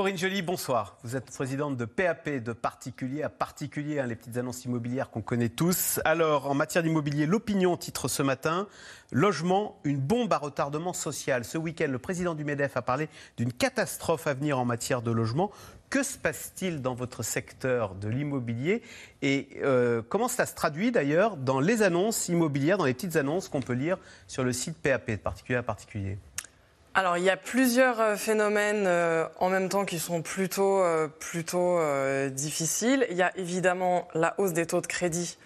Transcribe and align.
Corinne 0.00 0.16
Joly, 0.16 0.40
bonsoir. 0.40 0.96
Vous 1.04 1.14
êtes 1.14 1.30
présidente 1.30 1.76
de 1.76 1.84
PAP, 1.84 2.30
de 2.30 2.54
particulier 2.54 3.22
à 3.22 3.28
particulier, 3.28 4.00
hein, 4.00 4.06
les 4.06 4.16
petites 4.16 4.38
annonces 4.38 4.64
immobilières 4.64 5.10
qu'on 5.10 5.20
connaît 5.20 5.50
tous. 5.50 6.00
Alors, 6.06 6.50
en 6.50 6.54
matière 6.54 6.82
d'immobilier, 6.82 7.26
l'opinion 7.26 7.76
titre 7.76 8.08
ce 8.08 8.22
matin 8.22 8.66
Logement, 9.12 9.78
une 9.84 9.98
bombe 9.98 10.32
à 10.32 10.38
retardement 10.38 10.94
social. 10.94 11.44
Ce 11.44 11.58
week-end, 11.58 11.88
le 11.90 11.98
président 11.98 12.34
du 12.34 12.46
MEDEF 12.46 12.78
a 12.78 12.80
parlé 12.80 13.10
d'une 13.36 13.52
catastrophe 13.52 14.26
à 14.26 14.32
venir 14.32 14.58
en 14.58 14.64
matière 14.64 15.02
de 15.02 15.10
logement. 15.10 15.50
Que 15.90 16.02
se 16.02 16.16
passe-t-il 16.16 16.80
dans 16.80 16.94
votre 16.94 17.22
secteur 17.22 17.94
de 17.94 18.08
l'immobilier 18.08 18.80
et 19.20 19.48
euh, 19.62 20.00
comment 20.08 20.28
cela 20.28 20.46
se 20.46 20.54
traduit 20.54 20.92
d'ailleurs 20.92 21.36
dans 21.36 21.60
les 21.60 21.82
annonces 21.82 22.28
immobilières, 22.28 22.78
dans 22.78 22.86
les 22.86 22.94
petites 22.94 23.16
annonces 23.16 23.50
qu'on 23.50 23.60
peut 23.60 23.74
lire 23.74 23.98
sur 24.28 24.44
le 24.44 24.54
site 24.54 24.78
PAP, 24.78 25.10
de 25.10 25.16
particulier 25.16 25.58
à 25.58 25.62
particulier? 25.62 26.16
Alors, 26.92 27.16
il 27.16 27.22
y 27.22 27.30
a 27.30 27.36
plusieurs 27.36 28.00
euh, 28.00 28.16
phénomènes 28.16 28.84
euh, 28.86 29.24
en 29.38 29.48
même 29.48 29.68
temps 29.68 29.84
qui 29.84 30.00
sont 30.00 30.22
plutôt, 30.22 30.82
euh, 30.82 31.06
plutôt 31.06 31.78
difficiles. 32.30 33.06
Il 33.10 33.16
y 33.16 33.22
a 33.22 33.30
évidemment 33.36 34.08
la 34.14 34.34
hausse 34.38 34.52
des 34.52 34.66
taux 34.66 34.80
de 34.80 34.88
crédit 34.88 35.38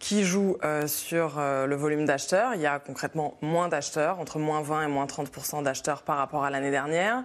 qui 0.00 0.24
joue 0.24 0.58
sur 0.86 1.40
le 1.40 1.74
volume 1.74 2.04
d'acheteurs. 2.04 2.54
Il 2.54 2.60
y 2.60 2.66
a 2.66 2.78
concrètement 2.78 3.36
moins 3.42 3.66
d'acheteurs, 3.66 4.20
entre 4.20 4.38
moins 4.38 4.62
20 4.62 4.84
et 4.84 4.86
moins 4.86 5.06
30% 5.06 5.64
d'acheteurs 5.64 6.02
par 6.02 6.18
rapport 6.18 6.44
à 6.44 6.50
l'année 6.50 6.70
dernière. 6.70 7.24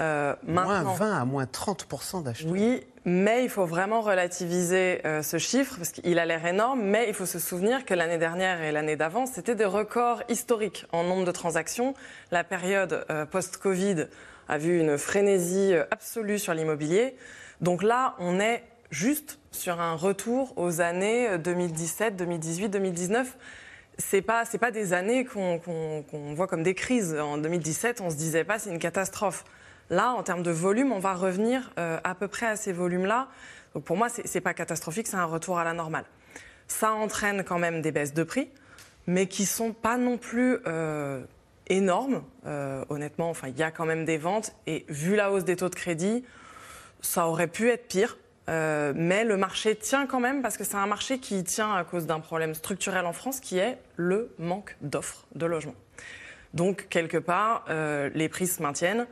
Euh, 0.00 0.34
moins 0.46 0.82
20 0.82 1.20
à 1.20 1.24
moins 1.24 1.44
30% 1.44 2.22
d'acheteurs. 2.22 2.52
Oui, 2.52 2.84
mais 3.04 3.42
il 3.42 3.50
faut 3.50 3.66
vraiment 3.66 4.00
relativiser 4.00 5.04
euh, 5.04 5.22
ce 5.22 5.38
chiffre 5.38 5.76
parce 5.76 5.90
qu'il 5.90 6.18
a 6.20 6.26
l'air 6.26 6.46
énorme, 6.46 6.82
mais 6.82 7.06
il 7.08 7.14
faut 7.14 7.26
se 7.26 7.40
souvenir 7.40 7.84
que 7.84 7.94
l'année 7.94 8.18
dernière 8.18 8.62
et 8.62 8.70
l'année 8.70 8.94
d'avant, 8.94 9.26
c'était 9.26 9.56
des 9.56 9.64
records 9.64 10.22
historiques 10.28 10.86
en 10.92 11.02
nombre 11.02 11.24
de 11.24 11.32
transactions. 11.32 11.94
La 12.30 12.44
période 12.44 13.04
euh, 13.10 13.26
post-Covid 13.26 14.06
a 14.48 14.58
vu 14.58 14.78
une 14.78 14.98
frénésie 14.98 15.74
absolue 15.90 16.38
sur 16.38 16.54
l'immobilier. 16.54 17.16
Donc 17.60 17.82
là, 17.82 18.14
on 18.20 18.38
est 18.38 18.62
juste 18.90 19.40
sur 19.50 19.80
un 19.80 19.94
retour 19.94 20.54
aux 20.56 20.80
années 20.80 21.38
2017, 21.38 22.16
2018, 22.16 22.68
2019 22.68 23.36
c'est 24.00 24.22
pas 24.22 24.44
c'est 24.44 24.58
pas 24.58 24.70
des 24.70 24.92
années 24.92 25.24
qu'on 25.24 25.60
voit 26.34 26.46
comme 26.46 26.62
des 26.62 26.74
crises. 26.74 27.16
En 27.18 27.36
2017, 27.36 28.00
on 28.00 28.10
se 28.10 28.14
disait 28.14 28.44
pas 28.44 28.60
c'est 28.60 28.70
une 28.70 28.78
catastrophe. 28.78 29.44
Là, 29.90 30.12
en 30.12 30.22
termes 30.22 30.42
de 30.42 30.50
volume, 30.50 30.92
on 30.92 30.98
va 30.98 31.14
revenir 31.14 31.70
euh, 31.78 31.98
à 32.04 32.14
peu 32.14 32.28
près 32.28 32.46
à 32.46 32.56
ces 32.56 32.72
volumes-là. 32.72 33.28
Donc 33.74 33.84
pour 33.84 33.96
moi, 33.96 34.08
ce 34.08 34.22
n'est 34.22 34.40
pas 34.40 34.54
catastrophique, 34.54 35.06
c'est 35.06 35.16
un 35.16 35.24
retour 35.24 35.58
à 35.58 35.64
la 35.64 35.72
normale. 35.72 36.04
Ça 36.66 36.92
entraîne 36.92 37.42
quand 37.42 37.58
même 37.58 37.80
des 37.80 37.92
baisses 37.92 38.12
de 38.12 38.22
prix, 38.22 38.50
mais 39.06 39.26
qui 39.26 39.42
ne 39.42 39.46
sont 39.46 39.72
pas 39.72 39.96
non 39.96 40.18
plus 40.18 40.58
euh, 40.66 41.22
énormes. 41.68 42.22
Euh, 42.46 42.84
honnêtement, 42.90 43.30
enfin, 43.30 43.48
il 43.48 43.56
y 43.56 43.62
a 43.62 43.70
quand 43.70 43.86
même 43.86 44.04
des 44.04 44.18
ventes. 44.18 44.52
Et 44.66 44.84
vu 44.88 45.16
la 45.16 45.32
hausse 45.32 45.44
des 45.44 45.56
taux 45.56 45.70
de 45.70 45.74
crédit, 45.74 46.22
ça 47.00 47.26
aurait 47.26 47.46
pu 47.46 47.70
être 47.70 47.88
pire. 47.88 48.18
mais 48.46 49.24
le 49.24 49.36
marché 49.36 49.76
tient 49.76 50.06
quand 50.06 50.20
même 50.20 50.42
parce 50.42 50.58
que 50.58 50.64
c'est 50.64 50.76
un 50.76 50.86
marché 50.86 51.18
qui 51.18 51.44
tient 51.44 51.74
à 51.74 51.84
cause 51.84 52.06
d'un 52.06 52.20
problème 52.20 52.54
structurel 52.54 53.06
en 53.06 53.12
France 53.12 53.40
qui 53.40 53.58
est 53.58 53.78
le 53.96 54.34
manque 54.38 54.76
d'offres 54.82 55.26
de 55.34 55.46
logements. 55.46 55.76
Donc, 56.54 56.88
quelque 56.88 57.18
part, 57.18 57.64
les 58.14 58.28
prix 58.28 58.46
se 58.46 58.62
maintiennent. 58.62 59.06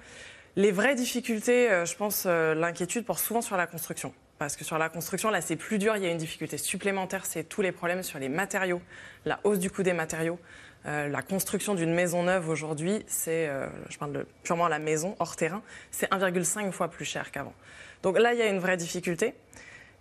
Les 0.58 0.72
vraies 0.72 0.94
difficultés, 0.94 1.70
euh, 1.70 1.84
je 1.84 1.94
pense, 1.94 2.24
euh, 2.24 2.54
l'inquiétude 2.54 3.04
porte 3.04 3.20
souvent 3.20 3.42
sur 3.42 3.58
la 3.58 3.66
construction. 3.66 4.14
Parce 4.38 4.56
que 4.56 4.64
sur 4.64 4.78
la 4.78 4.88
construction, 4.88 5.30
là, 5.30 5.42
c'est 5.42 5.56
plus 5.56 5.76
dur. 5.76 5.96
Il 5.98 6.02
y 6.02 6.06
a 6.06 6.10
une 6.10 6.16
difficulté 6.16 6.56
supplémentaire, 6.56 7.26
c'est 7.26 7.44
tous 7.44 7.60
les 7.60 7.72
problèmes 7.72 8.02
sur 8.02 8.18
les 8.18 8.30
matériaux, 8.30 8.80
la 9.26 9.38
hausse 9.44 9.58
du 9.58 9.70
coût 9.70 9.82
des 9.82 9.92
matériaux. 9.92 10.38
Euh, 10.86 11.08
la 11.08 11.20
construction 11.20 11.74
d'une 11.74 11.92
maison 11.92 12.22
neuve 12.22 12.48
aujourd'hui, 12.48 13.04
c'est, 13.06 13.50
je 13.90 13.98
parle 13.98 14.12
de 14.12 14.26
purement 14.44 14.68
la 14.68 14.78
maison 14.78 15.14
hors 15.18 15.36
terrain, 15.36 15.62
c'est 15.90 16.10
1,5 16.10 16.70
fois 16.70 16.88
plus 16.88 17.04
cher 17.04 17.32
qu'avant. 17.32 17.54
Donc 18.02 18.18
là, 18.18 18.32
il 18.32 18.38
y 18.38 18.42
a 18.42 18.46
une 18.46 18.58
vraie 18.58 18.78
difficulté. 18.78 19.34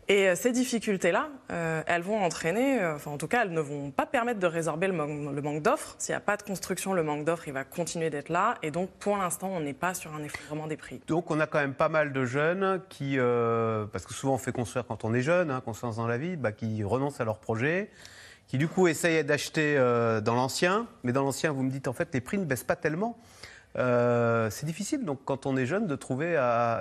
Et 0.08 0.30
euh, 0.30 0.36
ces 0.36 0.52
difficultés-là, 0.52 1.30
euh, 1.52 1.82
elles 1.88 2.04
vont 2.04 2.24
entraîner, 2.24 2.80
euh, 2.80 2.96
enfin 2.96 3.10
en 3.10 3.18
tout 3.18 3.28
cas, 3.28 3.42
elles 3.44 3.54
ne 3.54 3.62
vont 3.62 3.90
pas 3.90 4.06
permettre 4.06 4.40
de 4.40 4.46
résorber 4.46 4.88
le, 4.88 4.94
manque 4.94 5.64
d'offres. 5.64 5.96
S'il 5.98 6.14
n'y 6.14 6.18
a 6.18 6.22
pas 6.22 6.38
de 6.38 6.44
construction, 6.44 6.94
le 6.94 7.02
manque 7.02 7.26
d'offres, 7.26 7.48
il 7.48 7.54
va 7.54 7.64
continuer 7.64 8.12
d'être 8.12 8.30
là. 8.30 8.56
Et 8.62 8.70
donc, 8.70 8.92
pour 9.00 9.18
l'instant, 9.18 9.50
on 9.52 9.62
n'est 9.62 9.74
pas 9.74 9.96
sur 9.96 10.14
un 10.14 10.24
effondrement 10.24 10.68
des 10.68 10.78
prix. 10.78 11.02
Donc, 11.08 11.32
on 11.32 11.40
a 11.40 11.48
quand 11.48 11.60
même 11.60 11.74
pas 11.74 11.90
mal 11.90 12.14
de 12.14 12.24
jeunes 12.24 12.82
qui, 12.90 13.18
parce 13.18 14.06
que 14.06 14.14
souvent 14.14 14.36
on 14.36 14.38
fait 14.38 14.52
construire 14.52 14.86
quand 14.86 15.06
on 15.06 15.14
est 15.14 15.22
jeune, 15.22 15.50
hein, 15.50 15.62
qu'on 15.66 15.74
se 15.74 15.84
lance 15.84 15.96
dans 15.96 16.08
la 16.08 16.18
vie, 16.18 16.36
bah, 16.36 16.52
qui 16.52 16.84
renoncent 16.84 17.20
à 17.20 17.26
leur 17.26 17.40
projet, 17.40 17.90
qui 18.48 18.60
du 18.60 18.68
coup 18.68 18.88
essayent 18.88 19.24
d'acheter 19.24 19.76
dans 20.24 20.36
l'ancien. 20.36 20.86
Mais 21.04 21.14
dans 21.14 21.24
l'ancien, 21.24 21.52
vous 21.52 21.64
me 21.64 21.72
dites, 21.72 21.88
en 21.88 21.94
fait, 21.94 22.10
les 22.14 22.22
prix 22.22 22.38
ne 22.38 22.46
baissent 22.46 22.64
pas 22.64 22.76
tellement. 22.76 23.18
Euh, 23.78 24.50
c'est 24.50 24.66
difficile, 24.66 25.04
donc, 25.04 25.20
quand 25.26 25.46
on 25.46 25.58
est 25.58 25.66
jeune, 25.66 25.88
de 25.88 25.96
trouver, 25.96 26.34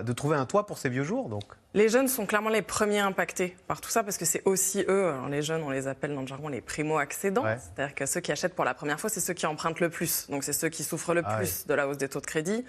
de 0.05 0.13
trouver 0.13 0.37
un 0.37 0.47
toit 0.47 0.67
pour 0.67 0.79
ces 0.79 0.89
vieux 0.89 1.05
jours. 1.05 1.29
Donc. 1.29 1.45
Les 1.75 1.89
jeunes 1.89 2.07
sont 2.07 2.25
clairement 2.25 2.51
les 2.51 2.63
premiers 2.63 3.01
impactés 3.01 3.57
par 3.67 3.81
tout 3.81 3.91
ça, 3.91 4.05
parce 4.05 4.17
que 4.17 4.25
c'est 4.25 4.43
aussi 4.45 4.85
eux, 4.89 5.13
les 5.31 5.43
jeunes, 5.43 5.63
on 5.63 5.71
les 5.71 5.89
appelle 5.89 6.15
dans 6.15 6.21
le 6.21 6.27
jargon 6.27 6.49
les 6.49 6.61
primo-accédants. 6.61 7.45
C'est-à-dire 7.45 7.95
que 7.95 8.07
ceux 8.07 8.21
qui 8.21 8.33
achètent 8.33 8.55
pour 8.55 8.65
la 8.65 8.75
première 8.75 9.01
fois, 9.01 9.11
c'est 9.11 9.21
ceux 9.21 9.35
qui 9.35 9.47
empruntent 9.47 9.81
le 9.81 9.91
plus. 9.91 10.29
Donc, 10.31 10.45
c'est 10.45 10.53
ceux 10.53 10.69
qui 10.69 10.85
souffrent 10.85 11.15
le 11.15 11.23
ah 11.25 11.37
plus 11.37 11.67
de 11.67 11.75
la 11.75 11.89
hausse 11.89 11.99
des 11.99 12.09
taux 12.09 12.21
de 12.21 12.27
crédit. 12.27 12.65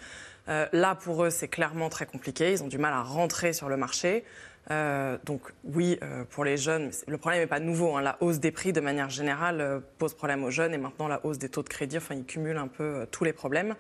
Euh, 0.48 0.68
là, 0.74 0.96
pour 0.96 1.24
eux, 1.24 1.30
c'est 1.30 1.48
clairement 1.48 1.90
très 1.90 2.06
compliqué. 2.06 2.52
Ils 2.52 2.64
ont 2.64 2.68
du 2.68 2.78
mal 2.78 2.94
à 2.94 3.02
rentrer 3.02 3.54
sur 3.54 3.70
le 3.70 3.78
marché. 3.78 4.24
Euh, 4.72 5.18
donc 5.26 5.42
oui, 5.64 6.00
pour 6.32 6.44
les 6.44 6.58
jeunes, 6.58 6.92
le 7.08 7.18
problème 7.18 7.42
n'est 7.42 7.48
pas 7.48 7.60
nouveau. 7.60 7.96
Hein. 7.96 8.02
La 8.02 8.18
hausse 8.22 8.40
des 8.40 8.52
prix, 8.52 8.74
de 8.74 8.82
manière 8.82 9.10
générale, 9.10 9.82
pose 9.98 10.14
problème 10.14 10.44
aux 10.44 10.52
jeunes 10.52 10.74
et 10.74 10.78
maintenant 10.78 11.08
la 11.08 11.24
hausse 11.26 11.38
des 11.38 11.50
taux 11.50 11.64
de 11.64 11.70
crédit, 11.70 11.98
enfin, 11.98 12.16
ils 12.16 12.26
cumulent 12.26 12.58
un 12.58 12.68
peu 12.68 13.08
tous 13.12 13.24
les 13.24 13.34
problèmes. 13.34 13.76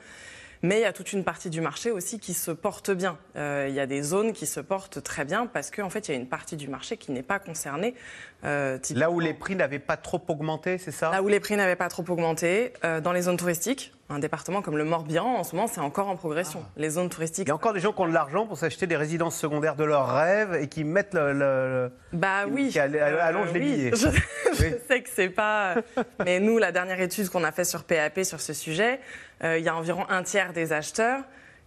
Mais 0.65 0.79
il 0.79 0.81
y 0.81 0.85
a 0.85 0.93
toute 0.93 1.13
une 1.13 1.23
partie 1.23 1.51
du 1.51 1.61
marché 1.61 1.91
aussi 1.91 2.19
qui 2.19 2.33
se 2.33 2.49
porte 2.49 2.89
bien. 2.89 3.19
Euh, 3.35 3.67
il 3.69 3.75
y 3.75 3.79
a 3.79 3.85
des 3.85 4.01
zones 4.01 4.33
qui 4.33 4.47
se 4.47 4.59
portent 4.59 5.03
très 5.03 5.23
bien 5.23 5.45
parce 5.45 5.69
qu'en 5.69 5.91
fait, 5.91 6.07
il 6.07 6.11
y 6.11 6.17
a 6.17 6.19
une 6.19 6.27
partie 6.27 6.55
du 6.55 6.67
marché 6.67 6.97
qui 6.97 7.11
n'est 7.11 7.21
pas 7.21 7.37
concernée. 7.37 7.93
Euh, 8.43 8.79
là 8.95 9.11
où 9.11 9.19
les 9.19 9.35
prix 9.35 9.55
n'avaient 9.55 9.77
pas 9.77 9.95
trop 9.95 10.21
augmenté, 10.27 10.79
c'est 10.79 10.91
ça? 10.91 11.11
Là 11.11 11.21
où 11.21 11.27
les 11.27 11.39
prix 11.39 11.55
n'avaient 11.55 11.75
pas 11.75 11.89
trop 11.89 12.03
augmenté, 12.09 12.73
euh, 12.83 12.99
dans 12.99 13.11
les 13.11 13.23
zones 13.23 13.37
touristiques, 13.37 13.93
un 14.09 14.19
département 14.19 14.61
comme 14.61 14.77
le 14.77 14.83
Morbihan, 14.83 15.25
en 15.25 15.43
ce 15.43 15.55
moment, 15.55 15.67
c'est 15.67 15.81
encore 15.81 16.07
en 16.07 16.15
progression. 16.15 16.61
Ah. 16.63 16.69
Les 16.77 16.91
zones 16.91 17.09
touristiques. 17.09 17.47
Il 17.47 17.49
y 17.49 17.51
a 17.51 17.55
encore 17.55 17.73
des 17.73 17.79
gens 17.79 17.91
qui 17.91 18.01
ont 18.01 18.07
de 18.07 18.13
l'argent 18.13 18.45
pour 18.45 18.57
s'acheter 18.57 18.85
des 18.85 18.95
résidences 18.95 19.35
secondaires 19.35 19.75
de 19.75 19.83
leurs 19.83 20.13
rêves 20.13 20.55
et 20.61 20.67
qui 20.67 20.83
mettent 20.83 21.15
le. 21.15 21.91
bah 22.13 22.45
oui. 22.49 22.69
Qui 22.69 22.79
allongent 22.79 23.53
les 23.53 23.59
billets. 23.59 23.91
Je, 23.95 24.07
je 24.53 24.77
sais 24.87 25.01
que 25.01 25.09
c'est 25.13 25.29
pas. 25.29 25.75
Mais 26.23 26.39
nous, 26.39 26.57
la 26.57 26.71
dernière 26.71 26.99
étude 27.01 27.29
qu'on 27.29 27.43
a 27.43 27.51
faite 27.51 27.65
sur 27.65 27.83
PAP 27.83 28.23
sur 28.23 28.39
ce 28.39 28.53
sujet, 28.53 28.99
il 29.43 29.59
y 29.59 29.69
a 29.69 29.75
environ 29.75 30.05
un 30.09 30.23
tiers 30.23 30.53
des 30.53 30.71
acheteurs 30.71 31.21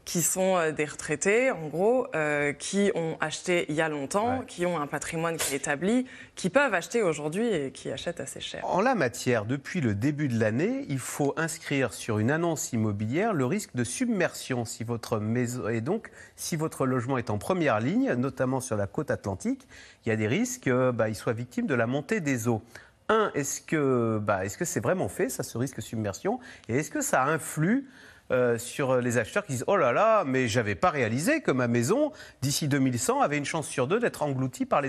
qui 0.09 0.23
sont 0.23 0.57
euh, 0.57 0.73
des 0.73 0.87
retraités, 0.87 1.51
en 1.51 1.69
gros, 1.69 2.07
euh, 2.15 2.55
qui 2.55 2.91
ont 2.95 3.19
acheté 3.21 3.67
il 3.69 3.75
y 3.75 3.83
a 3.83 3.91
longtemps, 3.91 4.41
qui 4.47 4.65
ont 4.65 4.81
un 4.81 4.87
patrimoine 4.87 5.37
qui 5.37 5.53
est 5.53 5.59
établi, 5.59 6.07
qui 6.35 6.49
peuvent 6.49 6.73
acheter 6.73 7.03
aujourd'hui 7.03 7.47
et 7.47 7.73
qui 7.73 7.91
achètent 7.93 8.21
assez 8.21 8.41
cher. 8.41 8.65
En 8.65 8.81
la 8.81 8.95
matière, 8.95 9.45
depuis 9.45 9.83
le 9.83 9.95
début 9.95 10.29
de 10.29 10.41
l'année, 10.41 10.87
il 10.89 10.99
faut 10.99 11.35
inscrire 11.37 11.93
sur 11.93 12.21
une 12.21 12.31
annonce 12.31 12.73
immobilière 12.73 13.35
le 13.35 13.45
risque 13.45 13.75
de 13.75 13.85
submersion 13.85 14.65
si 14.65 14.83
votre 14.83 15.19
maison 15.19 15.69
et 15.69 15.83
donc 15.83 16.11
si 16.37 16.57
votre 16.57 16.87
logement 16.87 17.19
est 17.19 17.29
en 17.29 17.37
première 17.37 17.79
ligne, 17.79 18.15
notamment 18.15 18.61
sur 18.61 18.79
la 18.79 18.87
côte 18.87 19.11
atlantique, 19.11 19.69
il 20.07 20.09
y 20.09 20.13
a 20.13 20.17
des 20.17 20.27
risques 20.27 20.63
qu'il 20.63 20.73
euh, 20.73 20.91
bah, 20.91 21.13
soit 21.13 21.35
victime 21.35 21.67
de 21.67 21.75
la 21.75 21.87
montée 21.87 22.21
des 22.21 22.49
eaux. 22.49 22.63
Un, 23.11 23.31
est-ce 23.35 23.61
que 23.61 24.19
bah, 24.23 24.47
est-ce 24.47 24.57
que 24.57 24.65
c'est 24.65 24.81
vraiment 24.81 25.11
fait 25.11 25.29
ça, 25.29 25.43
ce 25.43 25.59
risque 25.59 25.77
de 25.77 25.83
submersion, 25.83 26.41
et 26.71 26.79
est-ce 26.79 26.91
que 26.91 27.03
ça 27.03 27.25
influe 27.25 27.87
euh, 28.31 28.59
sur 28.59 29.01
les 29.01 29.17
acheteurs 29.17 29.47
qui 29.47 29.53
disent 29.53 29.65
Oh 29.69 29.77
là 29.77 29.93
là, 29.93 30.25
mais 30.25 30.49
j'avais 30.49 30.75
pas 30.75 30.91
réalisé 30.91 31.41
que 31.41 31.51
ma 31.51 31.67
maison, 31.67 32.13
d'ici 32.43 32.69
2100, 32.69 33.21
avait 33.21 33.39
une 33.39 33.45
chance 33.45 33.67
sur 33.67 33.87
deux 33.87 34.01
d'être 34.01 34.23
engloutie 34.23 34.67
par, 34.67 34.83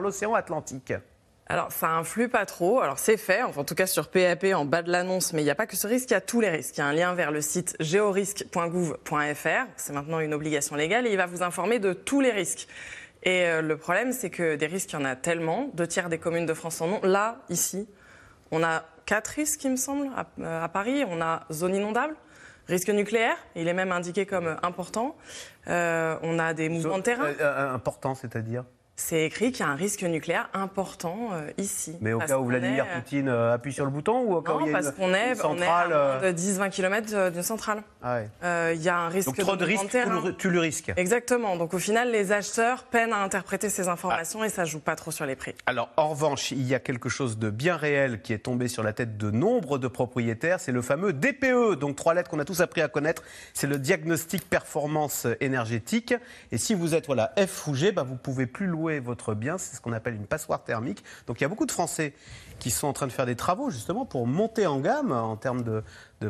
l'océan 0.00 0.34
Atlantique. 0.34 0.92
Alors, 1.46 1.72
ça 1.72 1.90
influe 1.90 2.28
pas 2.28 2.46
trop. 2.46 2.80
Alors, 2.80 2.98
c'est 2.98 3.16
fait, 3.16 3.42
en 3.42 3.64
tout 3.64 3.74
cas 3.74 3.86
sur 3.86 4.08
PAP 4.08 4.44
en 4.54 4.64
bas 4.64 4.82
de 4.82 4.90
l'annonce, 4.90 5.32
mais 5.32 5.42
il 5.42 5.44
n'y 5.44 5.50
a 5.50 5.54
pas 5.54 5.66
que 5.66 5.76
ce 5.76 5.86
risque, 5.86 6.10
il 6.10 6.14
y 6.14 6.16
a 6.16 6.20
tous 6.20 6.40
les 6.40 6.48
risques. 6.48 6.76
Il 6.76 6.80
y 6.80 6.82
a 6.82 6.86
un 6.86 6.92
lien 6.92 7.14
vers 7.14 7.32
le 7.32 7.40
site 7.42 7.76
georisque.gouv.fr. 7.80 9.66
C'est 9.76 9.92
maintenant 9.92 10.20
une 10.20 10.32
obligation 10.32 10.76
légale 10.76 11.06
et 11.06 11.10
il 11.10 11.16
va 11.16 11.26
vous 11.26 11.42
informer 11.42 11.80
de 11.80 11.92
tous 11.92 12.20
les 12.20 12.30
risques. 12.30 12.66
Et 13.24 13.46
euh, 13.46 13.60
le 13.60 13.76
problème, 13.76 14.12
c'est 14.12 14.30
que 14.30 14.54
des 14.54 14.66
risques, 14.66 14.92
il 14.92 15.00
y 15.00 15.02
en 15.02 15.04
a 15.04 15.16
tellement. 15.16 15.70
Deux 15.74 15.86
tiers 15.86 16.08
des 16.08 16.18
communes 16.18 16.46
de 16.46 16.54
France 16.54 16.80
en 16.80 16.88
ont. 16.88 17.00
Là, 17.02 17.38
ici, 17.48 17.88
on 18.50 18.62
a 18.62 18.84
quatre 19.04 19.28
risques, 19.28 19.64
il 19.64 19.72
me 19.72 19.76
semble, 19.76 20.08
à, 20.16 20.26
euh, 20.40 20.64
à 20.64 20.68
Paris. 20.68 21.04
On 21.08 21.20
a 21.20 21.44
zone 21.50 21.74
inondable, 21.74 22.14
Risque 22.68 22.88
nucléaire, 22.88 23.36
il 23.56 23.68
est 23.68 23.74
même 23.74 23.92
indiqué 23.92 24.24
comme 24.24 24.56
important. 24.62 25.16
Euh, 25.68 26.16
on 26.22 26.38
a 26.38 26.54
des 26.54 26.68
mouvements 26.68 26.98
de 26.98 27.02
terrain. 27.02 27.24
Euh, 27.24 27.34
euh, 27.40 27.74
important, 27.74 28.14
c'est-à-dire? 28.14 28.64
C'est 28.96 29.24
écrit 29.24 29.50
qu'il 29.50 29.66
y 29.66 29.68
a 29.68 29.72
un 29.72 29.74
risque 29.74 30.02
nucléaire 30.02 30.48
important 30.52 31.30
euh, 31.32 31.50
ici. 31.58 31.96
Mais 32.00 32.12
au 32.12 32.20
cas 32.20 32.38
où 32.38 32.46
Vladimir 32.46 32.84
est, 32.84 33.00
Poutine 33.00 33.28
euh, 33.28 33.52
appuie 33.52 33.72
sur 33.72 33.84
le 33.84 33.90
bouton 33.90 34.20
ou 34.22 34.34
au 34.34 34.42
cas 34.42 34.52
non, 34.52 34.58
où 34.58 34.66
il 34.66 34.66
y 34.66 34.70
a 34.70 34.72
parce 34.72 34.86
une, 34.86 34.92
qu'on 34.92 35.14
est, 35.14 35.32
une 35.32 35.40
on 35.44 35.56
est 35.56 35.58
centrale 35.58 35.92
à 35.92 35.96
euh, 35.96 36.20
moins 36.20 36.32
de 36.32 36.38
10-20 36.38 36.70
km 36.70 37.30
d'une 37.30 37.42
centrale. 37.42 37.82
ah 38.02 38.16
ouais. 38.16 38.28
Euh, 38.44 38.72
Il 38.74 38.82
y 38.82 38.88
a 38.88 38.96
un 38.96 39.08
risque 39.08 39.26
Donc 39.26 39.38
trop 39.38 39.56
de 39.56 39.64
risques, 39.64 39.88
tu 39.90 39.98
le, 39.98 40.36
tu 40.36 40.50
le 40.50 40.60
risques. 40.60 40.92
Exactement. 40.96 41.56
Donc 41.56 41.74
au 41.74 41.78
final, 41.78 42.12
les 42.12 42.30
acheteurs 42.30 42.84
peinent 42.84 43.12
à 43.12 43.18
interpréter 43.22 43.68
ces 43.68 43.88
informations 43.88 44.44
et 44.44 44.48
ça 44.48 44.64
joue 44.64 44.78
pas 44.78 44.94
trop 44.94 45.10
sur 45.10 45.26
les 45.26 45.34
prix. 45.34 45.54
Alors, 45.66 45.90
en 45.96 46.08
revanche, 46.10 46.52
il 46.52 46.62
y 46.62 46.74
a 46.74 46.78
quelque 46.78 47.08
chose 47.08 47.38
de 47.38 47.50
bien 47.50 47.76
réel 47.76 48.22
qui 48.22 48.32
est 48.32 48.38
tombé 48.38 48.68
sur 48.68 48.84
la 48.84 48.92
tête 48.92 49.16
de 49.16 49.30
nombre 49.30 49.78
de 49.78 49.88
propriétaires, 49.88 50.60
c'est 50.60 50.72
le 50.72 50.82
fameux 50.82 51.12
DPE, 51.12 51.78
donc 51.80 51.96
trois 51.96 52.14
lettres 52.14 52.30
qu'on 52.30 52.38
a 52.38 52.44
tous 52.44 52.60
appris 52.60 52.80
à 52.80 52.88
connaître, 52.88 53.22
c'est 53.54 53.66
le 53.66 53.78
diagnostic 53.78 54.48
performance 54.48 55.26
énergétique. 55.40 56.14
Et 56.52 56.58
si 56.58 56.74
vous 56.74 56.94
êtes 56.94 57.06
voilà, 57.06 57.32
F 57.38 57.66
ou 57.66 57.74
G, 57.74 57.90
bah, 57.90 58.04
vous 58.04 58.16
pouvez 58.16 58.46
plus 58.46 58.66
votre 59.00 59.34
bien, 59.34 59.58
c'est 59.58 59.76
ce 59.76 59.80
qu'on 59.80 59.92
appelle 59.92 60.14
une 60.14 60.26
passoire 60.26 60.62
thermique. 60.64 61.04
Donc 61.26 61.40
il 61.40 61.42
y 61.42 61.44
a 61.44 61.48
beaucoup 61.48 61.66
de 61.66 61.72
Français 61.72 62.14
qui 62.58 62.70
sont 62.70 62.86
en 62.86 62.92
train 62.92 63.06
de 63.06 63.12
faire 63.12 63.26
des 63.26 63.36
travaux 63.36 63.70
justement 63.70 64.06
pour 64.06 64.26
monter 64.26 64.66
en 64.66 64.80
gamme 64.80 65.12
en 65.12 65.36
termes 65.36 65.62
de, 65.62 65.82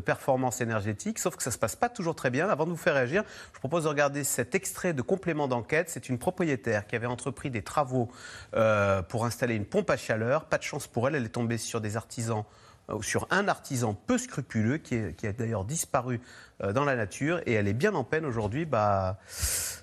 performance 0.04 0.60
énergétique, 0.60 1.20
sauf 1.20 1.36
que 1.36 1.42
ça 1.44 1.50
ne 1.50 1.52
se 1.52 1.58
passe 1.58 1.76
pas 1.76 1.88
toujours 1.88 2.16
très 2.16 2.28
bien. 2.28 2.48
Avant 2.48 2.64
de 2.64 2.70
vous 2.70 2.76
faire 2.76 2.94
réagir, 2.94 3.22
je 3.52 3.60
propose 3.60 3.84
de 3.84 3.88
regarder 3.88 4.24
cet 4.24 4.56
extrait 4.56 4.92
de 4.92 5.02
complément 5.02 5.46
d'enquête. 5.46 5.88
C'est 5.88 6.08
une 6.08 6.18
propriétaire 6.18 6.88
qui 6.88 6.96
avait 6.96 7.06
entrepris 7.06 7.48
des 7.48 7.62
travaux 7.62 8.10
euh, 8.56 9.02
pour 9.02 9.24
installer 9.24 9.54
une 9.54 9.64
pompe 9.64 9.90
à 9.90 9.96
chaleur. 9.96 10.46
Pas 10.46 10.58
de 10.58 10.64
chance 10.64 10.88
pour 10.88 11.06
elle, 11.06 11.14
elle 11.14 11.26
est 11.26 11.28
tombée 11.28 11.58
sur 11.58 11.80
des 11.80 11.96
artisans 11.96 12.44
euh, 12.90 13.00
sur 13.02 13.26
un 13.30 13.48
artisan 13.48 13.94
peu 13.94 14.18
scrupuleux 14.18 14.78
qui 14.78 14.96
a 14.96 15.32
d'ailleurs 15.32 15.64
disparu 15.64 16.20
euh, 16.62 16.72
dans 16.72 16.84
la 16.84 16.96
nature 16.96 17.40
et 17.46 17.52
elle 17.52 17.66
est 17.66 17.72
bien 17.72 17.94
en 17.94 18.04
peine 18.04 18.26
aujourd'hui 18.26 18.66
bah, 18.66 19.18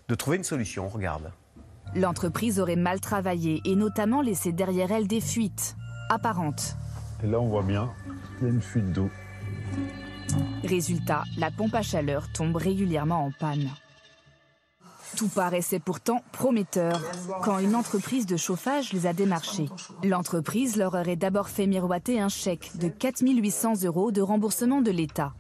de 0.08 0.16
trouver 0.16 0.38
une 0.38 0.44
solution. 0.44 0.86
On 0.86 0.90
Regarde. 0.90 1.32
L'entreprise 1.96 2.60
aurait 2.60 2.76
mal 2.76 3.00
travaillé 3.00 3.62
et 3.66 3.76
notamment 3.76 4.22
laissé 4.22 4.52
derrière 4.52 4.92
elle 4.92 5.08
des 5.08 5.22
fuites 5.22 5.76
apparentes. 6.10 6.76
Et 7.24 7.28
là, 7.28 7.40
on 7.40 7.48
voit 7.48 7.64
bien, 7.64 7.90
il 8.40 8.48
y 8.48 8.50
a 8.50 8.54
une 8.54 8.62
fuite 8.62 8.92
d'eau. 8.92 9.10
Résultat, 10.64 11.24
la 11.38 11.52
pompe 11.52 11.76
à 11.76 11.82
chaleur 11.82 12.32
tombe 12.32 12.56
régulièrement 12.56 13.26
en 13.26 13.32
panne. 13.32 13.70
Tout 15.18 15.28
paraissait 15.28 15.80
pourtant 15.80 16.24
prometteur 16.32 17.02
quand 17.44 17.60
une 17.60 17.76
entreprise 17.76 18.26
de 18.26 18.38
chauffage 18.38 18.94
les 18.94 19.08
a 19.08 19.14
démarchés. 19.14 19.68
L'entreprise 20.04 20.78
leur 20.78 20.94
aurait 20.94 21.18
d'abord 21.18 21.50
fait 21.50 21.68
miroiter 21.68 22.22
un 22.22 22.30
chèque 22.30 22.78
de 22.78 22.88
4 22.88 23.22
800 23.22 23.84
euros 23.84 24.12
de 24.12 24.22
remboursement 24.22 24.82
de 24.82 24.92
l'État. 24.92 25.34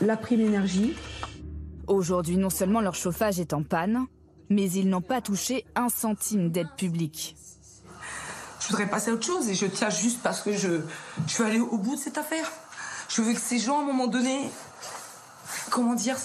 la 0.00 0.16
prime 0.16 0.40
énergie. 0.40 0.94
Aujourd'hui, 1.88 2.36
non 2.36 2.48
seulement 2.48 2.80
leur 2.80 2.94
chauffage 2.94 3.40
est 3.40 3.52
en 3.52 3.64
panne, 3.64 4.06
mais 4.52 4.70
ils 4.70 4.88
n'ont 4.88 5.00
pas 5.00 5.20
touché 5.20 5.64
un 5.74 5.88
centime 5.88 6.50
d'aide 6.50 6.70
publique. 6.76 7.36
Je 8.60 8.68
voudrais 8.68 8.86
passer 8.86 9.10
à 9.10 9.14
autre 9.14 9.26
chose 9.26 9.48
et 9.48 9.54
je 9.54 9.66
tiens 9.66 9.90
juste 9.90 10.20
parce 10.22 10.40
que 10.40 10.52
je, 10.52 10.80
je 11.26 11.36
veux 11.36 11.46
aller 11.46 11.60
au 11.60 11.78
bout 11.78 11.96
de 11.96 12.00
cette 12.00 12.18
affaire. 12.18 12.50
Je 13.08 13.22
veux 13.22 13.32
que 13.32 13.40
ces 13.40 13.58
gens, 13.58 13.78
à 13.78 13.82
un 13.82 13.86
moment 13.86 14.06
donné, 14.06 14.50
comment 15.70 15.94
dire, 15.94 16.16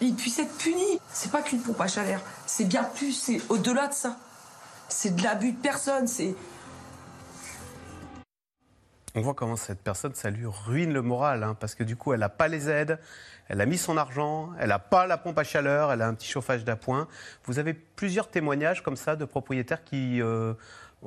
ils 0.00 0.14
puissent 0.14 0.38
être 0.38 0.54
punis. 0.58 1.00
C'est 1.12 1.30
pas 1.30 1.42
qu'une 1.42 1.60
pompe 1.60 1.80
à 1.80 1.88
chaleur, 1.88 2.20
c'est 2.46 2.64
bien 2.64 2.84
plus, 2.84 3.12
c'est 3.12 3.40
au-delà 3.48 3.88
de 3.88 3.94
ça. 3.94 4.16
C'est 4.88 5.16
de 5.16 5.22
l'abus 5.22 5.52
de 5.52 5.58
personne, 5.58 6.06
c'est. 6.06 6.34
On 9.18 9.22
voit 9.22 9.32
comment 9.32 9.56
cette 9.56 9.80
personne, 9.80 10.14
ça 10.14 10.28
lui 10.28 10.44
ruine 10.44 10.92
le 10.92 11.00
moral, 11.00 11.42
hein, 11.42 11.56
parce 11.58 11.74
que 11.74 11.82
du 11.82 11.96
coup, 11.96 12.12
elle 12.12 12.20
n'a 12.20 12.28
pas 12.28 12.48
les 12.48 12.68
aides, 12.68 12.98
elle 13.48 13.62
a 13.62 13.66
mis 13.66 13.78
son 13.78 13.96
argent, 13.96 14.50
elle 14.60 14.68
n'a 14.68 14.78
pas 14.78 15.06
la 15.06 15.16
pompe 15.16 15.38
à 15.38 15.42
chaleur, 15.42 15.90
elle 15.90 16.02
a 16.02 16.06
un 16.06 16.12
petit 16.12 16.28
chauffage 16.28 16.64
d'appoint. 16.64 17.08
Vous 17.44 17.58
avez 17.58 17.72
plusieurs 17.72 18.28
témoignages 18.28 18.82
comme 18.82 18.96
ça 18.96 19.16
de 19.16 19.24
propriétaires 19.24 19.84
qui 19.84 20.20
euh, 20.20 20.52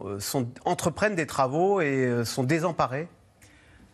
euh, 0.04 0.18
entreprennent 0.66 1.14
des 1.14 1.28
travaux 1.28 1.82
et 1.82 2.08
euh, 2.08 2.26
sont 2.26 2.44
désemparés. 2.44 3.08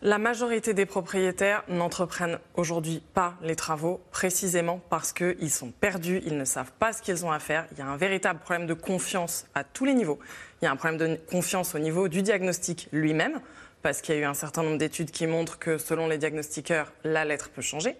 La 0.00 0.16
majorité 0.16 0.72
des 0.72 0.86
propriétaires 0.86 1.62
n'entreprennent 1.68 2.38
aujourd'hui 2.54 3.02
pas 3.12 3.34
les 3.42 3.56
travaux 3.56 4.00
précisément 4.12 4.80
parce 4.88 5.12
qu'ils 5.12 5.50
sont 5.50 5.72
perdus, 5.72 6.22
ils 6.24 6.38
ne 6.38 6.44
savent 6.46 6.72
pas 6.78 6.94
ce 6.94 7.02
qu'ils 7.02 7.26
ont 7.26 7.32
à 7.32 7.38
faire. 7.38 7.66
Il 7.72 7.78
y 7.78 7.82
a 7.82 7.86
un 7.86 7.96
véritable 7.98 8.38
problème 8.38 8.66
de 8.66 8.74
confiance 8.74 9.46
à 9.54 9.62
tous 9.62 9.84
les 9.84 9.94
niveaux. 9.94 10.18
Il 10.62 10.64
y 10.64 10.68
a 10.68 10.70
un 10.70 10.76
problème 10.76 10.98
de 10.98 11.20
confiance 11.30 11.74
au 11.74 11.78
niveau 11.78 12.08
du 12.08 12.22
diagnostic 12.22 12.88
lui-même 12.92 13.40
parce 13.86 14.00
qu'il 14.00 14.16
y 14.16 14.18
a 14.18 14.22
eu 14.22 14.24
un 14.24 14.34
certain 14.34 14.64
nombre 14.64 14.78
d'études 14.78 15.12
qui 15.12 15.28
montrent 15.28 15.60
que 15.60 15.78
selon 15.78 16.08
les 16.08 16.18
diagnostiqueurs, 16.18 16.90
la 17.04 17.24
lettre 17.24 17.50
peut 17.50 17.62
changer. 17.62 17.94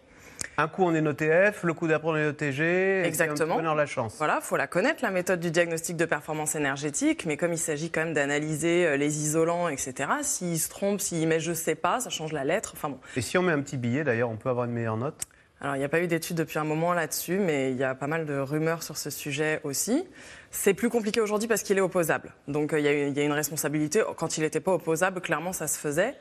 Un 0.57 0.67
coup, 0.67 0.83
on 0.83 0.93
est 0.97 1.01
noté 1.01 1.31
F, 1.53 1.63
le 1.63 1.75
coup 1.75 1.87
d'après, 1.87 2.09
on 2.09 2.17
est 2.17 2.25
noté 2.25 2.51
G. 2.51 2.65
et 2.65 3.07
Exactement. 3.07 3.55
On 3.55 3.75
la 3.75 3.87
chance. 3.87 4.17
Voilà, 4.19 4.41
faut 4.41 4.57
la 4.57 4.67
connaître, 4.67 5.05
la 5.05 5.13
méthode 5.13 5.39
du 5.39 5.53
diagnostic 5.53 5.97
de 5.97 6.05
performance 6.05 6.57
énergétique, 6.57 7.25
mais 7.25 7.37
comme 7.37 7.53
il 7.53 7.59
s'agit 7.59 7.91
quand 7.91 8.01
même 8.01 8.15
d'analyser 8.15 8.85
euh, 8.85 8.97
les 8.97 9.23
isolants, 9.23 9.69
etc., 9.69 9.95
s'il 10.23 10.59
se 10.59 10.69
trompe, 10.69 11.01
s'il 11.01 11.29
met 11.29 11.39
je 11.39 11.53
sais 11.53 11.77
pas, 11.77 12.01
ça 12.01 12.11
change 12.11 12.33
la 12.33 12.43
lettre. 12.43 12.73
Enfin 12.75 12.89
bon. 12.89 12.99
Et 13.15 13.21
si 13.21 13.39
on 13.39 13.43
met 13.43 13.53
un 13.53 13.61
petit 13.61 13.77
billet, 13.77 14.03
d'ailleurs, 14.03 14.31
on 14.31 14.37
peut 14.37 14.49
avoir 14.49 14.65
une 14.65 14.73
meilleure 14.73 14.97
note? 14.97 15.23
Alors, 15.61 15.75
il 15.77 15.79
n'y 15.79 15.85
a 15.85 15.89
pas 15.89 16.01
eu 16.01 16.07
d'études 16.07 16.37
depuis 16.37 16.59
un 16.59 16.65
moment 16.65 16.93
là-dessus, 16.93 17.39
mais 17.39 17.71
il 17.71 17.79
y 17.79 17.85
a 17.85 17.95
pas 17.95 18.07
mal 18.07 18.27
de 18.27 18.39
rumeurs 18.39 18.83
sur 18.83 18.99
ce 18.99 19.09
sujet 19.09 19.61
aussi. 19.65 20.05
C'est 20.51 20.75
plus 20.75 20.91
compliqué 20.91 21.21
aujourd'hui 21.21 21.49
parce 21.49 21.63
qu'il 21.63 21.79
est 21.79 21.83
opposable. 21.83 22.35
Donc, 22.47 22.73
euh, 22.75 22.79
il 22.79 22.85
y, 22.85 23.21
a 23.21 23.25
une- 23.25 23.33
responsabilité. 23.33 24.03
Quand 24.17 24.37
il 24.37 24.43
n'était 24.43 24.61
pas 24.61 24.73
opposable, 24.73 25.21
clairement, 25.23 25.55
ça 25.55 25.67
se 25.67 25.79
faisait. 25.79 26.15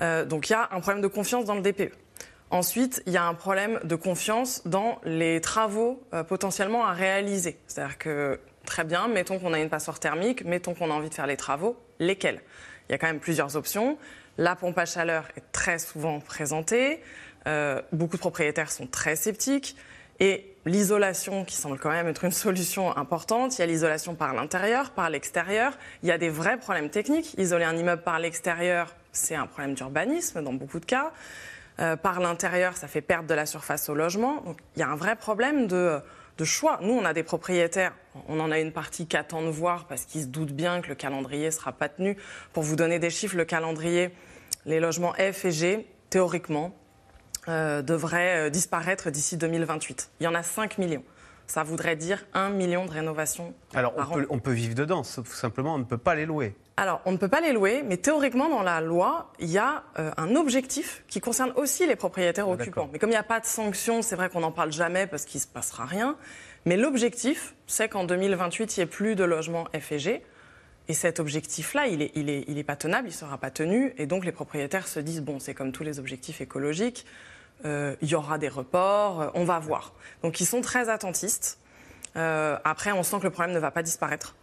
Euh, 0.00 0.26
donc, 0.26 0.50
il 0.50 0.52
y 0.52 0.56
a 0.56 0.68
un 0.72 0.80
problème 0.80 1.00
de 1.02 1.08
confiance 1.08 1.46
dans 1.46 1.54
le 1.54 1.62
DPE. 1.62 1.92
Ensuite, 2.50 3.02
il 3.06 3.12
y 3.12 3.16
a 3.16 3.24
un 3.24 3.34
problème 3.34 3.80
de 3.82 3.96
confiance 3.96 4.62
dans 4.66 5.00
les 5.04 5.40
travaux 5.40 6.02
euh, 6.12 6.22
potentiellement 6.22 6.86
à 6.86 6.92
réaliser. 6.92 7.58
C'est-à-dire 7.66 7.96
que, 7.98 8.38
très 8.66 8.84
bien, 8.84 9.08
mettons 9.08 9.38
qu'on 9.38 9.54
a 9.54 9.58
une 9.58 9.70
passoire 9.70 9.98
thermique, 9.98 10.44
mettons 10.44 10.74
qu'on 10.74 10.90
a 10.90 10.94
envie 10.94 11.08
de 11.08 11.14
faire 11.14 11.26
les 11.26 11.36
travaux, 11.38 11.76
lesquels? 11.98 12.40
Il 12.88 12.92
y 12.92 12.94
a 12.94 12.98
quand 12.98 13.08
même 13.08 13.20
plusieurs 13.20 13.56
options. 13.56 13.96
La 14.38 14.54
pompe 14.54 14.78
à 14.78 14.84
chaleur 14.84 15.24
est 15.36 15.50
très 15.50 15.78
souvent 15.78 16.20
présentée. 16.20 17.00
Euh, 17.46 17.80
beaucoup 17.92 18.16
de 18.16 18.20
propriétaires 18.20 18.70
sont 18.70 18.86
très 18.86 19.16
sceptiques. 19.16 19.76
Et 20.18 20.54
l'isolation, 20.64 21.44
qui 21.44 21.54
semble 21.54 21.78
quand 21.78 21.90
même 21.90 22.08
être 22.08 22.24
une 22.24 22.30
solution 22.32 22.96
importante, 22.96 23.56
il 23.56 23.60
y 23.60 23.64
a 23.64 23.66
l'isolation 23.66 24.14
par 24.14 24.34
l'intérieur, 24.34 24.90
par 24.90 25.10
l'extérieur. 25.10 25.76
Il 26.02 26.08
y 26.08 26.12
a 26.12 26.18
des 26.18 26.28
vrais 26.28 26.58
problèmes 26.58 26.90
techniques. 26.90 27.34
Isoler 27.38 27.64
un 27.64 27.76
immeuble 27.76 28.02
par 28.02 28.18
l'extérieur, 28.18 28.94
c'est 29.12 29.34
un 29.34 29.46
problème 29.46 29.74
d'urbanisme 29.74 30.42
dans 30.42 30.52
beaucoup 30.52 30.80
de 30.80 30.86
cas. 30.86 31.12
Euh, 31.78 31.96
par 31.96 32.20
l'intérieur, 32.20 32.76
ça 32.76 32.88
fait 32.88 33.02
perdre 33.02 33.28
de 33.28 33.34
la 33.34 33.46
surface 33.46 33.88
au 33.88 33.94
logement. 33.94 34.40
Donc 34.42 34.58
il 34.74 34.80
y 34.80 34.82
a 34.82 34.88
un 34.88 34.96
vrai 34.96 35.14
problème 35.14 35.66
de, 35.66 36.00
de 36.38 36.44
choix. 36.44 36.78
Nous, 36.80 36.94
on 36.94 37.04
a 37.04 37.12
des 37.12 37.22
propriétaires, 37.22 37.92
on 38.28 38.40
en 38.40 38.50
a 38.50 38.58
une 38.58 38.72
partie 38.72 39.06
qui 39.06 39.16
attend 39.16 39.42
de 39.42 39.48
voir 39.48 39.86
parce 39.86 40.06
qu'ils 40.06 40.22
se 40.22 40.26
doutent 40.26 40.52
bien 40.52 40.80
que 40.80 40.88
le 40.88 40.94
calendrier 40.94 41.46
ne 41.46 41.50
sera 41.50 41.72
pas 41.72 41.90
tenu. 41.90 42.16
Pour 42.54 42.62
vous 42.62 42.76
donner 42.76 42.98
des 42.98 43.10
chiffres, 43.10 43.36
le 43.36 43.44
calendrier, 43.44 44.10
les 44.64 44.80
logements 44.80 45.12
F 45.12 45.44
et 45.44 45.52
G, 45.52 45.86
théoriquement, 46.08 46.74
euh, 47.48 47.82
devraient 47.82 48.46
euh, 48.46 48.50
disparaître 48.50 49.10
d'ici 49.10 49.36
2028. 49.36 50.10
Il 50.20 50.24
y 50.24 50.26
en 50.26 50.34
a 50.34 50.42
5 50.42 50.78
millions. 50.78 51.04
Ça 51.46 51.62
voudrait 51.62 51.94
dire 51.94 52.26
1 52.34 52.50
million 52.50 52.86
de 52.86 52.90
rénovations 52.90 53.54
Alors, 53.74 53.94
par 53.94 54.10
on 54.10 54.14
an. 54.14 54.16
peut, 54.16 54.26
on 54.30 54.38
peut 54.40 54.52
vivre 54.52 54.74
dedans, 54.74 55.04
sauf 55.04 55.32
simplement, 55.32 55.76
on 55.76 55.78
ne 55.78 55.84
peut 55.84 55.98
pas 55.98 56.16
les 56.16 56.26
louer. 56.26 56.56
Alors, 56.76 57.00
on 57.04 57.12
ne 57.12 57.16
peut 57.16 57.28
pas 57.28 57.40
les 57.40 57.52
louer, 57.52 57.82
mais 57.86 57.96
théoriquement, 57.96 58.48
dans 58.48 58.62
la 58.62 58.80
loi, 58.80 59.32
il 59.38 59.48
y 59.48 59.58
a 59.58 59.84
euh, 59.98 60.10
un 60.16 60.34
objectif 60.34 61.04
qui 61.08 61.20
concerne 61.20 61.52
aussi 61.54 61.86
les 61.86 61.96
propriétaires 61.96 62.46
Ah, 62.48 62.52
occupants. 62.52 62.90
Mais 62.92 62.98
comme 62.98 63.10
il 63.10 63.12
n'y 63.14 63.18
a 63.18 63.22
pas 63.22 63.40
de 63.40 63.46
sanction, 63.46 64.02
c'est 64.02 64.16
vrai 64.16 64.28
qu'on 64.28 64.40
n'en 64.40 64.50
parle 64.52 64.72
jamais 64.72 65.06
parce 65.06 65.24
qu'il 65.24 65.38
ne 65.38 65.42
se 65.42 65.48
passera 65.48 65.84
rien. 65.84 66.16
Mais 66.64 66.76
l'objectif, 66.76 67.54
c'est 67.68 67.88
qu'en 67.88 68.04
2028, 68.04 68.76
il 68.76 68.80
n'y 68.80 68.82
ait 68.82 68.86
plus 68.86 69.14
de 69.14 69.22
logements 69.22 69.66
F 69.78 69.92
et 70.88 70.94
cet 70.94 71.18
objectif-là, 71.18 71.88
il 71.88 71.98
n'est 71.98 72.12
il 72.14 72.30
est, 72.30 72.44
il 72.46 72.58
est 72.58 72.64
pas 72.64 72.76
tenable, 72.76 73.08
il 73.08 73.12
ne 73.12 73.16
sera 73.16 73.38
pas 73.38 73.50
tenu. 73.50 73.92
Et 73.98 74.06
donc, 74.06 74.24
les 74.24 74.32
propriétaires 74.32 74.86
se 74.86 75.00
disent, 75.00 75.20
bon, 75.22 75.38
c'est 75.40 75.54
comme 75.54 75.72
tous 75.72 75.82
les 75.82 75.98
objectifs 75.98 76.40
écologiques, 76.40 77.06
il 77.64 78.08
y 78.08 78.14
aura 78.14 78.38
des 78.38 78.48
reports, 78.48 79.20
euh, 79.20 79.28
on 79.34 79.44
va 79.44 79.58
voir. 79.58 79.92
Donc, 80.22 80.40
ils 80.40 80.46
sont 80.46 80.60
très 80.60 80.88
attentistes. 80.88 81.58
Euh, 82.16 82.58
après, 82.64 82.92
on 82.92 83.02
sent 83.02 83.18
que 83.18 83.24
le 83.24 83.30
problème 83.30 83.54
ne 83.54 83.60
va 83.60 83.70
pas 83.70 83.82
disparaître. 83.82 84.34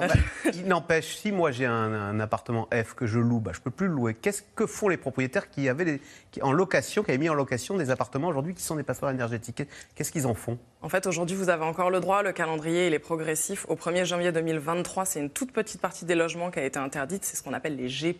Bas, 0.00 0.06
il 0.54 0.64
n'empêche, 0.68 1.16
si 1.16 1.32
moi 1.32 1.50
j'ai 1.50 1.66
un, 1.66 1.92
un 1.92 2.18
appartement 2.18 2.66
F 2.72 2.94
que 2.94 3.06
je 3.06 3.18
loue, 3.18 3.40
bah, 3.40 3.50
je 3.52 3.58
ne 3.58 3.64
peux 3.64 3.70
plus 3.70 3.88
le 3.88 3.94
louer. 3.94 4.14
Qu'est-ce 4.14 4.42
que 4.54 4.66
font 4.66 4.88
les 4.88 4.96
propriétaires 4.96 5.50
qui 5.50 5.68
avaient 5.68 6.00
qui, 6.30 6.40
en 6.42 6.52
location, 6.52 7.02
qui 7.02 7.10
avaient 7.10 7.18
mis 7.18 7.28
en 7.28 7.34
location 7.34 7.76
des 7.76 7.90
appartements 7.90 8.28
aujourd'hui 8.28 8.54
qui 8.54 8.62
sont 8.62 8.76
des 8.76 8.82
passoires 8.82 9.10
énergétiques? 9.10 9.62
Qu'est-ce 9.94 10.10
qu'ils 10.10 10.26
en 10.26 10.34
font? 10.34 10.58
En 10.80 10.88
fait, 10.88 11.06
aujourd'hui, 11.06 11.36
vous 11.36 11.50
avez 11.50 11.64
encore 11.64 11.90
le 11.90 12.00
droit. 12.00 12.22
Le 12.22 12.32
calendrier, 12.32 12.86
il 12.86 12.94
est 12.94 12.98
progressif. 12.98 13.66
Au 13.68 13.76
1er 13.76 14.06
janvier 14.06 14.32
2023, 14.32 15.04
c'est 15.04 15.20
une 15.20 15.30
toute 15.30 15.52
petite 15.52 15.80
partie 15.80 16.06
des 16.06 16.14
logements 16.14 16.50
qui 16.50 16.58
a 16.60 16.64
été 16.64 16.78
interdite. 16.78 17.24
C'est 17.24 17.36
ce 17.36 17.42
qu'on 17.42 17.52
appelle 17.52 17.76
les 17.76 17.88
G+. 17.88 18.18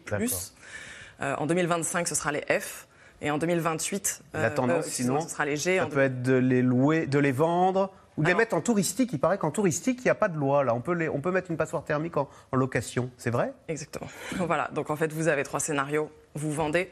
Euh, 1.20 1.36
en 1.36 1.46
2025, 1.46 2.06
ce 2.06 2.14
sera 2.14 2.32
les 2.32 2.42
F. 2.60 2.86
Et 3.22 3.30
en 3.30 3.38
2028, 3.38 4.22
La 4.34 4.50
tendance, 4.50 4.86
excusez-moi, 4.86 5.20
sinon, 5.20 5.28
ce 5.28 5.32
sera 5.34 5.44
les 5.46 5.56
G. 5.56 5.78
Ça 5.78 5.86
peut 5.86 6.00
être 6.00 6.22
de 6.22 6.34
les 6.34 6.60
louer, 6.60 7.06
de 7.06 7.18
les 7.20 7.32
vendre 7.32 7.90
ou 8.16 8.22
de 8.22 8.28
les 8.28 8.34
mettre 8.34 8.54
en 8.56 8.60
touristique. 8.60 9.10
Il 9.12 9.20
paraît 9.20 9.38
qu'en 9.38 9.50
touristique, 9.52 10.00
il 10.00 10.04
n'y 10.04 10.10
a 10.10 10.14
pas 10.16 10.28
de 10.28 10.36
loi. 10.36 10.64
Là, 10.64 10.74
on 10.74 10.80
peut, 10.80 10.92
les- 10.92 11.08
on 11.08 11.20
peut 11.20 11.30
mettre 11.30 11.50
une 11.50 11.56
passoire 11.56 11.84
thermique 11.84 12.16
en, 12.16 12.28
en 12.50 12.56
location. 12.56 13.10
C'est 13.16 13.30
vrai? 13.30 13.52
Exactement. 13.68 14.08
Voilà. 14.46 14.68
Donc, 14.74 14.90
en 14.90 14.96
fait, 14.96 15.12
vous 15.12 15.28
avez 15.28 15.44
trois 15.44 15.60
scénarios. 15.60 16.10
Vous 16.34 16.52
vendez, 16.52 16.90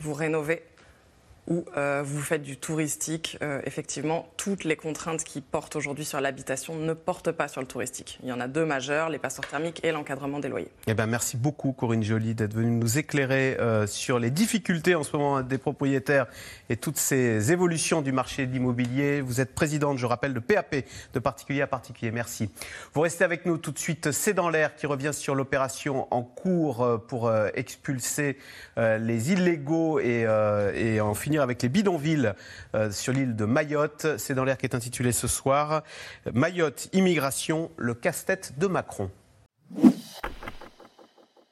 vous 0.00 0.14
rénovez 0.14 0.62
ou 1.48 1.64
euh, 1.76 2.02
vous 2.04 2.20
faites 2.20 2.42
du 2.42 2.56
touristique, 2.56 3.38
euh, 3.42 3.60
effectivement, 3.64 4.28
toutes 4.36 4.64
les 4.64 4.76
contraintes 4.76 5.24
qui 5.24 5.40
portent 5.40 5.76
aujourd'hui 5.76 6.04
sur 6.04 6.20
l'habitation 6.20 6.74
ne 6.76 6.94
portent 6.94 7.32
pas 7.32 7.48
sur 7.48 7.60
le 7.60 7.66
touristique. 7.66 8.18
Il 8.22 8.28
y 8.28 8.32
en 8.32 8.40
a 8.40 8.48
deux 8.48 8.64
majeures, 8.64 9.10
les 9.10 9.18
passoires 9.18 9.46
thermiques 9.46 9.84
et 9.84 9.92
l'encadrement 9.92 10.38
des 10.38 10.48
loyers. 10.48 10.70
Eh 10.86 10.94
ben, 10.94 11.06
merci 11.06 11.36
beaucoup 11.36 11.72
Corinne 11.72 12.02
Joly 12.02 12.34
d'être 12.34 12.54
venue 12.54 12.70
nous 12.70 12.98
éclairer 12.98 13.56
euh, 13.60 13.86
sur 13.86 14.18
les 14.18 14.30
difficultés 14.30 14.94
en 14.94 15.02
ce 15.02 15.16
moment 15.16 15.42
des 15.42 15.58
propriétaires 15.58 16.26
et 16.70 16.76
toutes 16.76 16.96
ces 16.96 17.52
évolutions 17.52 18.00
du 18.00 18.12
marché 18.12 18.46
de 18.46 18.52
l'immobilier. 18.52 19.20
Vous 19.20 19.40
êtes 19.40 19.54
présidente, 19.54 19.98
je 19.98 20.06
rappelle, 20.06 20.32
de 20.32 20.40
PAP, 20.40 20.76
de 21.12 21.18
particulier 21.18 21.60
à 21.60 21.66
particulier. 21.66 22.10
Merci. 22.10 22.50
Vous 22.94 23.02
restez 23.02 23.24
avec 23.24 23.44
nous 23.44 23.58
tout 23.58 23.72
de 23.72 23.78
suite. 23.78 24.12
C'est 24.12 24.34
dans 24.34 24.48
l'air 24.48 24.74
qui 24.76 24.86
revient 24.86 25.12
sur 25.12 25.34
l'opération 25.34 26.08
en 26.10 26.22
cours 26.22 27.02
pour 27.08 27.32
expulser 27.54 28.38
les 28.76 29.32
illégaux 29.32 30.00
et, 30.00 30.26
et 30.74 31.00
en 31.00 31.14
avec 31.42 31.62
les 31.62 31.68
bidonvilles 31.68 32.32
euh, 32.74 32.90
sur 32.90 33.12
l'île 33.12 33.36
de 33.36 33.44
Mayotte. 33.44 34.06
C'est 34.18 34.34
dans 34.34 34.44
l'air 34.44 34.58
qui 34.58 34.66
est 34.66 34.74
intitulé 34.74 35.12
ce 35.12 35.28
soir 35.28 35.82
Mayotte, 36.32 36.88
immigration, 36.92 37.70
le 37.76 37.94
casse-tête 37.94 38.54
de 38.58 38.66
Macron. 38.66 39.10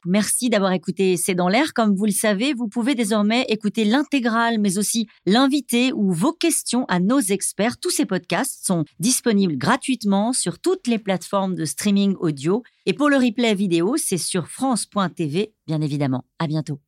Merci 0.05 0.49
d'avoir 0.49 0.73
écouté 0.73 1.15
C'est 1.15 1.35
dans 1.35 1.47
l'air. 1.47 1.73
Comme 1.73 1.95
vous 1.95 2.05
le 2.05 2.11
savez, 2.11 2.53
vous 2.53 2.67
pouvez 2.67 2.93
désormais 2.93 3.45
écouter 3.47 3.85
l'intégrale, 3.85 4.59
mais 4.59 4.77
aussi 4.77 5.07
l'invité 5.25 5.93
ou 5.93 6.11
vos 6.11 6.33
questions 6.33 6.85
à 6.89 6.99
nos 6.99 7.19
experts. 7.19 7.77
Tous 7.79 7.89
ces 7.89 8.05
podcasts 8.05 8.65
sont 8.65 8.83
disponibles 8.99 9.57
gratuitement 9.57 10.33
sur 10.33 10.59
toutes 10.59 10.87
les 10.87 10.99
plateformes 10.99 11.55
de 11.55 11.65
streaming 11.65 12.15
audio. 12.19 12.63
Et 12.85 12.93
pour 12.93 13.09
le 13.09 13.15
replay 13.15 13.55
vidéo, 13.55 13.95
c'est 13.97 14.17
sur 14.17 14.47
France.tv, 14.47 15.53
bien 15.67 15.81
évidemment. 15.81 16.25
À 16.37 16.47
bientôt. 16.47 16.79